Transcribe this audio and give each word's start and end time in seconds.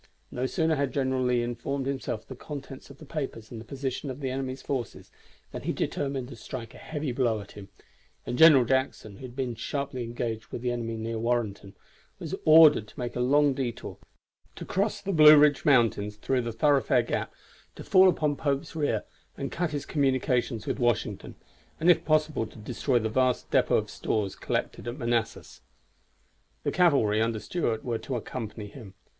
No 0.31 0.47
sooner 0.47 0.77
had 0.77 0.93
General 0.93 1.21
Lee 1.23 1.43
informed 1.43 1.85
himself 1.85 2.21
of 2.23 2.27
the 2.27 2.35
contents 2.35 2.89
of 2.89 2.97
the 2.97 3.05
papers 3.05 3.51
and 3.51 3.61
the 3.61 3.65
position 3.65 4.09
of 4.09 4.19
the 4.19 4.31
enemy's 4.31 4.63
forces 4.63 5.11
than 5.51 5.61
he 5.61 5.71
determined 5.71 6.29
to 6.29 6.35
strike 6.35 6.73
a 6.73 6.79
heavy 6.79 7.11
blow 7.11 7.39
at 7.39 7.51
him; 7.51 7.69
and 8.25 8.35
General 8.35 8.65
Jackson, 8.65 9.17
who 9.17 9.21
had 9.21 9.35
been 9.35 9.53
sharply 9.53 10.03
engaged 10.03 10.47
with 10.47 10.63
the 10.63 10.71
enemy 10.71 10.95
near 10.97 11.19
Warrenton, 11.19 11.75
was 12.17 12.33
ordered 12.45 12.87
to 12.87 12.99
make 12.99 13.15
a 13.15 13.19
long 13.19 13.53
detour, 13.53 13.99
to 14.55 14.65
cross 14.65 14.99
the 15.01 15.11
Blue 15.13 15.37
Ridge 15.37 15.65
mountains 15.65 16.15
through 16.15 16.51
Thoroughfare 16.51 17.03
Gap, 17.03 17.31
to 17.75 17.83
fall 17.83 18.09
upon 18.09 18.35
Pope's 18.35 18.75
rear 18.75 19.03
and 19.37 19.51
cut 19.51 19.69
his 19.69 19.85
communications 19.85 20.65
with 20.65 20.79
Washington, 20.79 21.35
and 21.79 21.91
if 21.91 22.03
possible 22.03 22.47
to 22.47 22.57
destroy 22.57 22.97
the 22.97 23.07
vast 23.09 23.51
depot 23.51 23.77
of 23.77 23.91
stores 23.91 24.35
collected 24.35 24.87
at 24.87 24.97
Manassas. 24.97 25.61
The 26.63 26.71
cavalry, 26.71 27.21
under 27.21 27.37
Stuart, 27.39 27.85
were 27.85 27.99
to 27.99 28.15
accompany 28.15 28.65
him. 28.65 28.95